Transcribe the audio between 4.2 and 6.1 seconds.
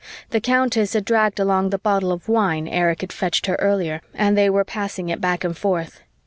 they were passing it back and forth.